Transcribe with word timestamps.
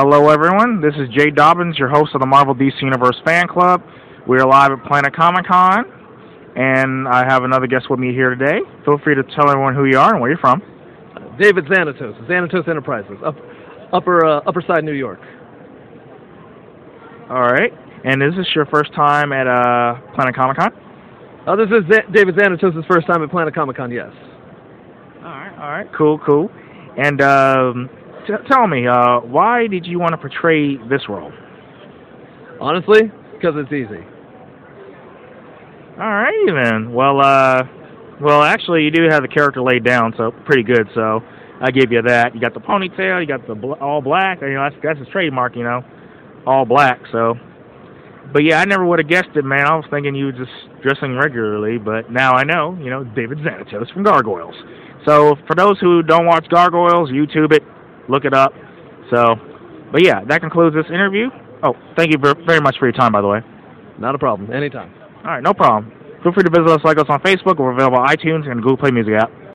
Hello, 0.00 0.28
everyone. 0.28 0.80
This 0.80 0.94
is 0.94 1.08
Jay 1.12 1.28
Dobbins, 1.28 1.76
your 1.76 1.88
host 1.88 2.14
of 2.14 2.20
the 2.20 2.26
Marvel 2.26 2.54
DC 2.54 2.80
Universe 2.82 3.20
Fan 3.26 3.48
Club. 3.48 3.82
We 4.28 4.38
are 4.38 4.46
live 4.46 4.70
at 4.70 4.84
Planet 4.84 5.12
Comic 5.12 5.44
Con, 5.44 5.84
and 6.54 7.08
I 7.08 7.24
have 7.28 7.42
another 7.42 7.66
guest 7.66 7.90
with 7.90 7.98
me 7.98 8.12
here 8.12 8.30
today. 8.30 8.60
Feel 8.84 8.98
free 9.02 9.16
to 9.16 9.24
tell 9.34 9.50
everyone 9.50 9.74
who 9.74 9.86
you 9.86 9.98
are 9.98 10.12
and 10.12 10.20
where 10.20 10.30
you're 10.30 10.38
from. 10.38 10.62
David 11.40 11.64
Xanatos, 11.64 12.14
Xanatos 12.30 12.68
Enterprises, 12.68 13.18
up, 13.26 13.34
upper 13.92 14.24
uh, 14.24 14.40
Upper 14.46 14.62
Side, 14.68 14.84
New 14.84 14.92
York. 14.92 15.18
All 17.28 17.42
right. 17.50 17.72
And 18.04 18.22
is 18.22 18.38
this 18.38 18.46
your 18.54 18.66
first 18.66 18.94
time 18.94 19.32
at 19.32 19.48
uh, 19.48 19.98
Planet 20.14 20.36
Comic 20.36 20.58
Con? 20.58 20.70
Uh, 21.44 21.56
this 21.56 21.70
is 21.74 21.82
Z- 21.90 22.12
David 22.14 22.36
Xanatos' 22.36 22.86
first 22.86 23.08
time 23.08 23.24
at 23.24 23.30
Planet 23.32 23.52
Comic 23.52 23.74
Con. 23.74 23.90
Yes. 23.90 24.12
All 24.14 25.22
right. 25.24 25.58
All 25.58 25.70
right. 25.70 25.88
Cool. 25.92 26.20
Cool. 26.24 26.48
And 26.96 27.20
um, 27.20 27.90
tell 28.50 28.66
me, 28.66 28.86
uh, 28.86 29.20
why 29.20 29.66
did 29.66 29.86
you 29.86 29.98
want 29.98 30.12
to 30.12 30.18
portray 30.18 30.76
this 30.88 31.02
role? 31.08 31.32
Honestly, 32.60 33.10
because 33.34 33.54
it's 33.56 33.72
easy. 33.72 34.04
All 35.98 36.14
right, 36.14 36.46
then. 36.46 36.92
Well, 36.92 37.20
uh, 37.20 37.62
well, 38.20 38.42
actually, 38.42 38.82
you 38.82 38.90
do 38.90 39.08
have 39.10 39.22
the 39.22 39.28
character 39.28 39.62
laid 39.62 39.84
down, 39.84 40.14
so 40.16 40.32
pretty 40.44 40.62
good. 40.62 40.88
So 40.94 41.20
I 41.60 41.70
give 41.70 41.90
you 41.90 42.02
that. 42.02 42.34
You 42.34 42.40
got 42.40 42.54
the 42.54 42.60
ponytail, 42.60 43.20
you 43.20 43.26
got 43.26 43.46
the 43.46 43.54
bl- 43.54 43.74
all 43.80 44.00
black. 44.00 44.40
You 44.40 44.54
know, 44.54 44.68
that's 44.68 44.76
that's 44.82 44.98
his 44.98 45.08
trademark. 45.08 45.56
You 45.56 45.64
know, 45.64 45.82
all 46.46 46.64
black. 46.64 47.00
So, 47.10 47.34
but 48.32 48.44
yeah, 48.44 48.60
I 48.60 48.64
never 48.64 48.84
would 48.84 48.98
have 48.98 49.08
guessed 49.08 49.34
it, 49.34 49.44
man. 49.44 49.66
I 49.66 49.74
was 49.74 49.84
thinking 49.90 50.14
you 50.14 50.26
were 50.26 50.32
just 50.32 50.52
dressing 50.82 51.16
regularly, 51.16 51.78
but 51.78 52.10
now 52.10 52.32
I 52.34 52.44
know. 52.44 52.76
You 52.80 52.90
know, 52.90 53.04
David 53.04 53.38
Xanatos 53.38 53.92
from 53.92 54.04
Gargoyles. 54.04 54.54
So 55.06 55.36
for 55.46 55.54
those 55.54 55.78
who 55.80 56.02
don't 56.02 56.26
watch 56.26 56.46
Gargoyles, 56.48 57.10
YouTube 57.10 57.52
it, 57.52 57.62
look 58.08 58.24
it 58.24 58.34
up. 58.34 58.52
So, 59.10 59.36
but 59.92 60.04
yeah, 60.04 60.24
that 60.24 60.40
concludes 60.40 60.74
this 60.74 60.86
interview. 60.88 61.28
Oh, 61.62 61.74
thank 61.96 62.12
you 62.12 62.18
very 62.18 62.60
much 62.60 62.76
for 62.78 62.86
your 62.86 62.92
time, 62.92 63.12
by 63.12 63.20
the 63.20 63.28
way. 63.28 63.40
Not 63.98 64.14
a 64.14 64.18
problem. 64.18 64.52
Anytime. 64.52 64.92
All 65.24 65.32
right, 65.32 65.42
no 65.42 65.54
problem. 65.54 65.92
Feel 66.22 66.32
free 66.32 66.44
to 66.44 66.50
visit 66.50 66.68
us, 66.68 66.80
like 66.84 66.98
us 66.98 67.06
on 67.08 67.20
Facebook. 67.20 67.58
We're 67.58 67.72
available 67.72 67.98
on 67.98 68.08
iTunes 68.08 68.48
and 68.50 68.62
Google 68.62 68.76
Play 68.76 68.90
Music 68.90 69.14
app. 69.14 69.30